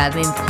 [0.00, 0.49] Cadencia.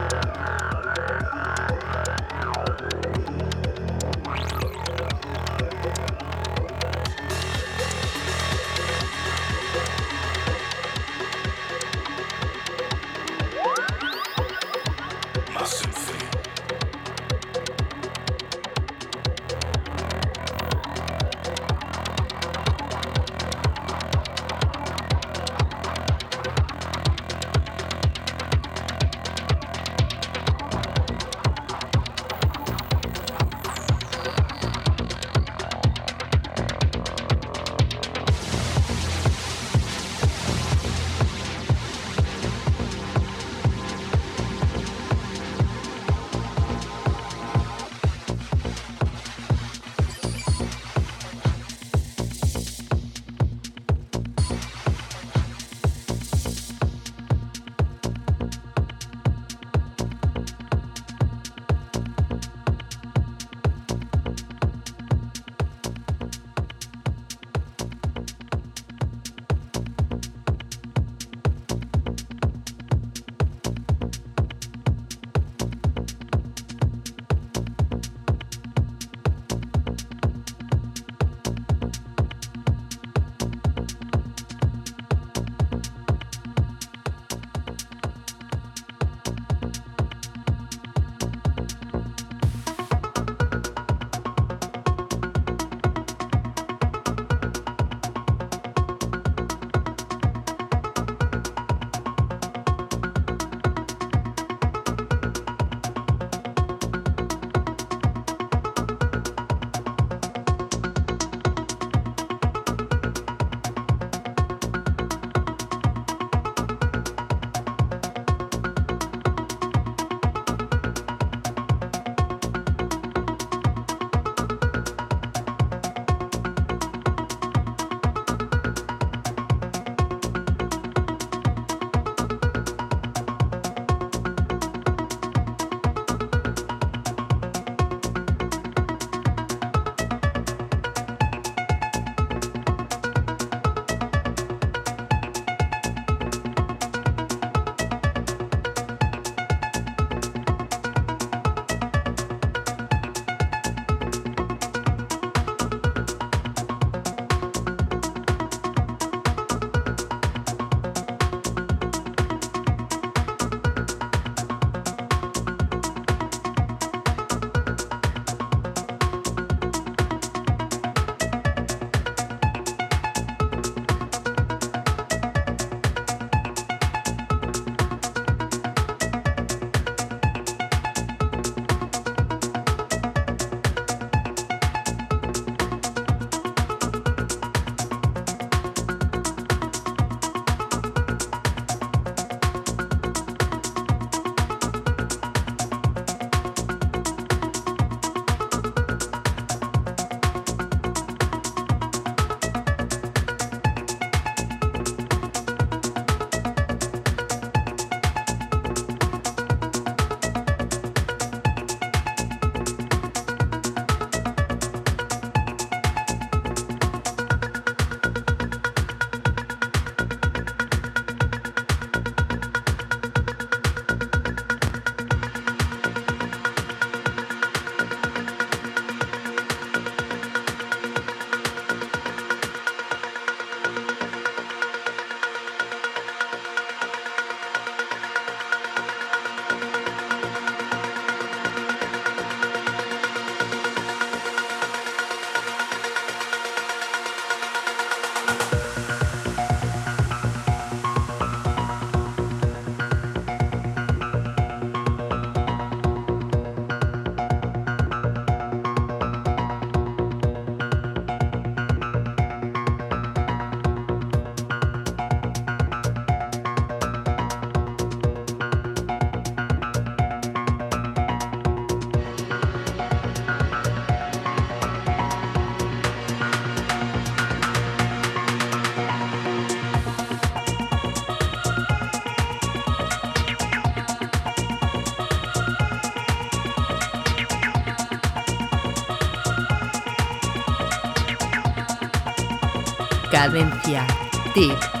[293.11, 293.85] Cadencia.
[294.33, 294.80] Tip.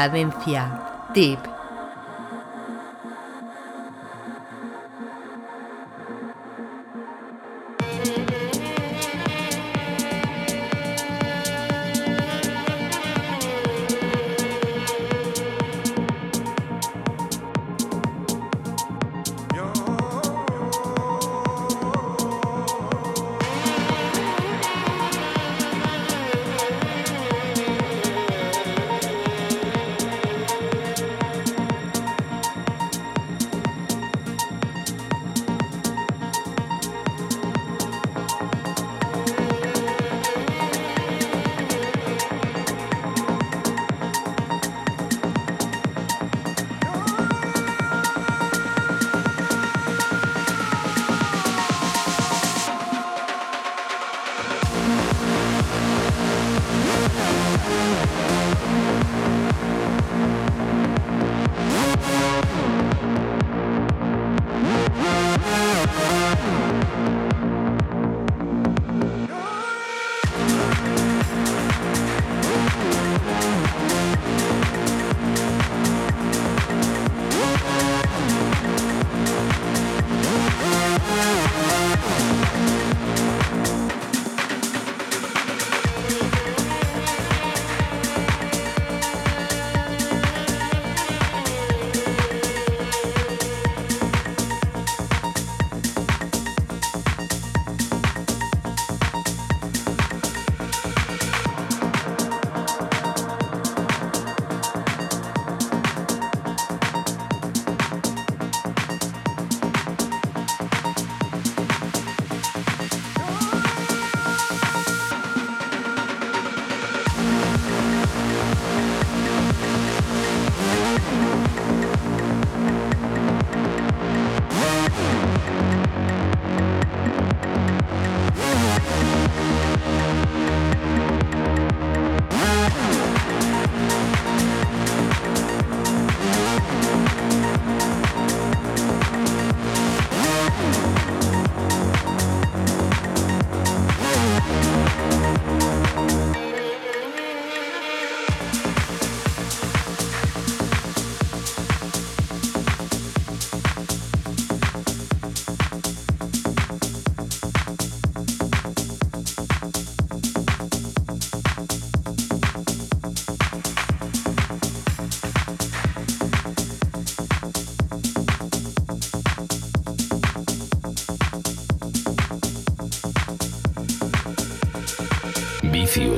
[0.00, 0.64] Cadencia.
[1.12, 1.49] Tip.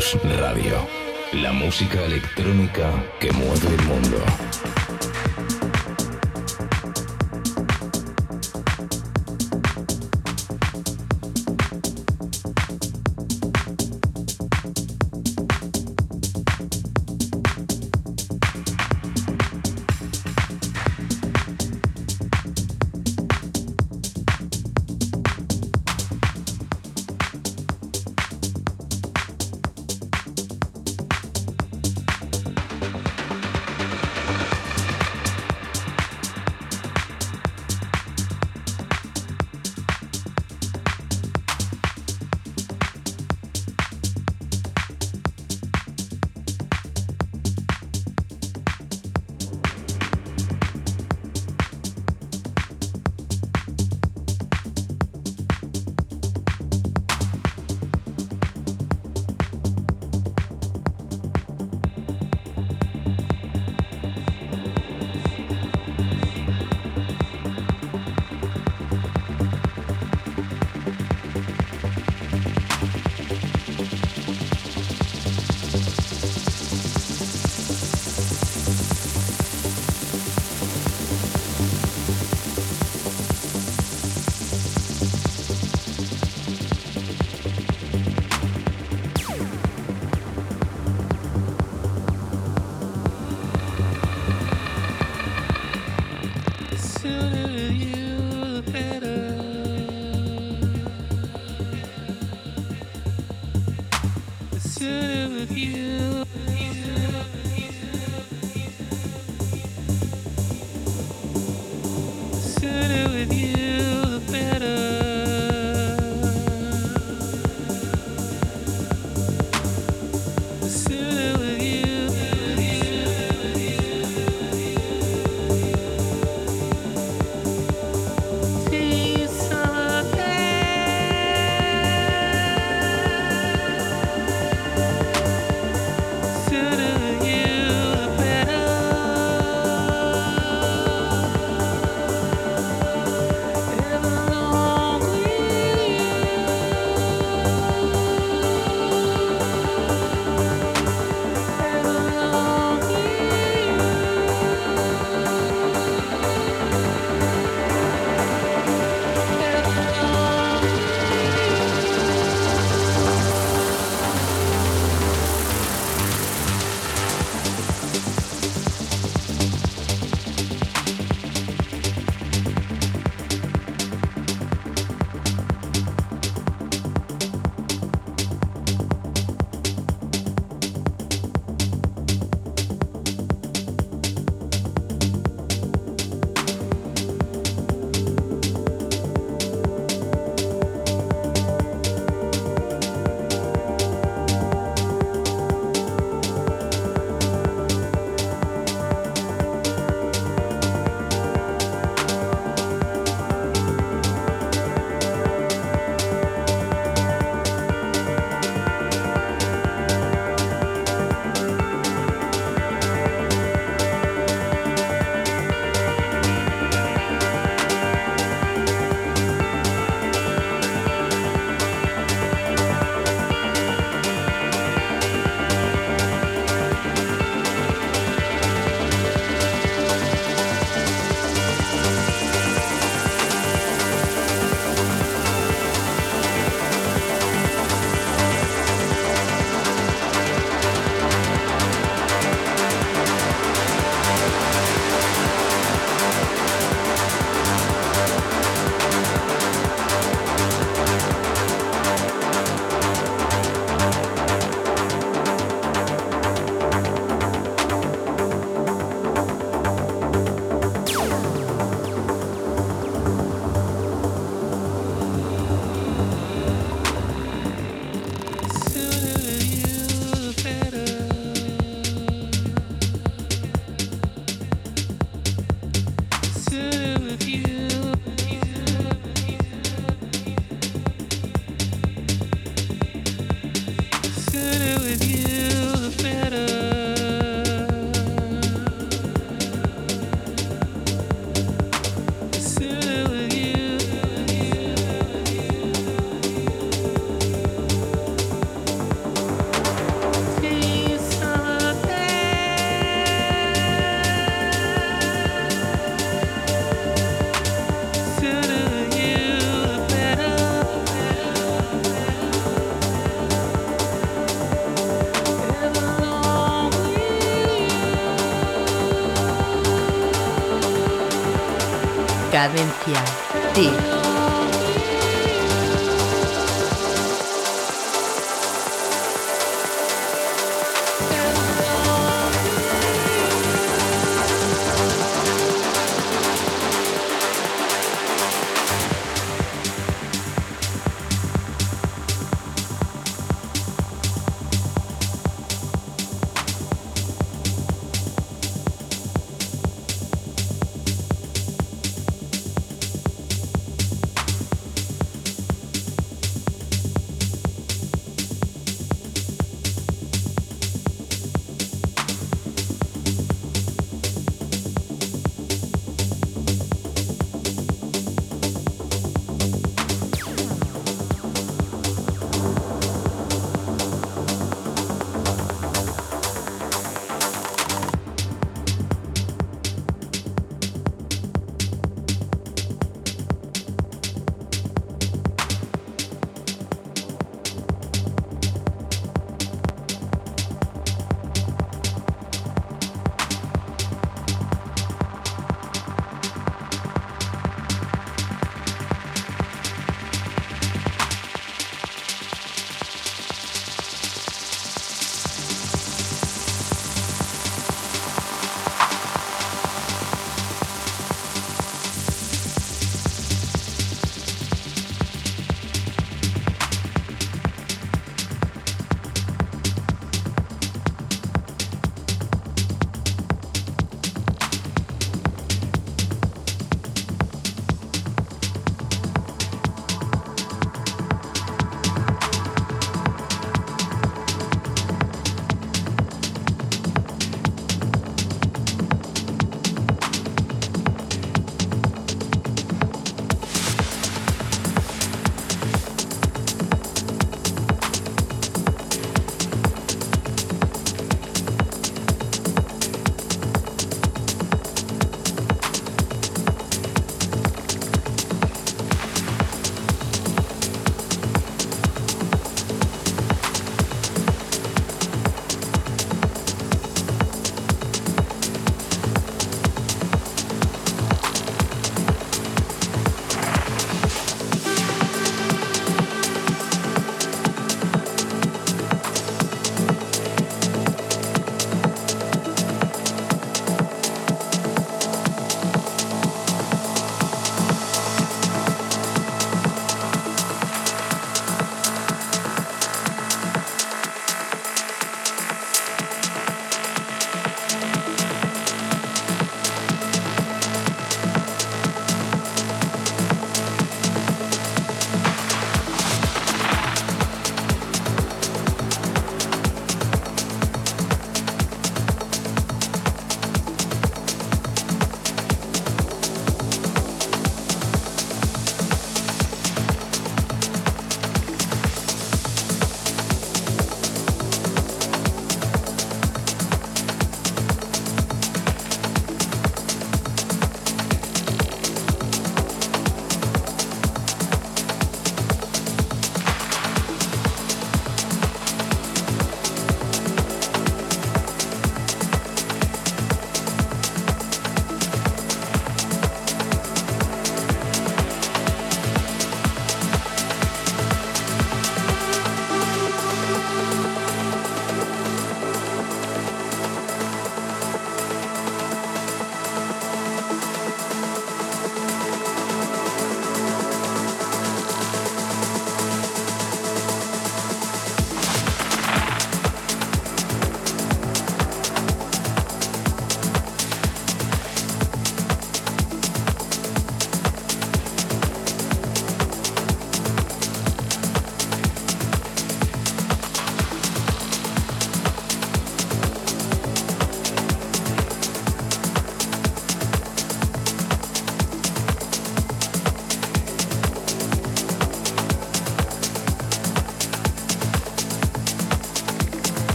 [0.00, 0.88] Radio.
[1.34, 4.79] La música electrónica que mueve el mundo.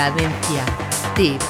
[0.00, 0.64] Cadencia.
[1.14, 1.49] Tip.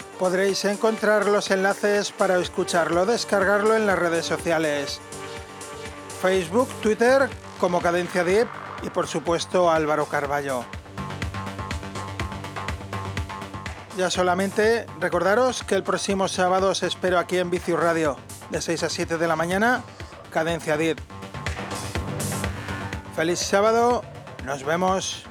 [0.21, 5.01] podréis encontrar los enlaces para escucharlo, descargarlo en las redes sociales.
[6.21, 7.27] Facebook, Twitter
[7.59, 8.47] como Cadencia Deep
[8.83, 10.63] y por supuesto Álvaro Carballo.
[13.97, 18.15] Ya solamente recordaros que el próximo sábado os espero aquí en Vicius Radio,
[18.51, 19.81] de 6 a 7 de la mañana,
[20.29, 20.99] Cadencia Deep.
[23.15, 24.03] Feliz sábado,
[24.45, 25.30] nos vemos.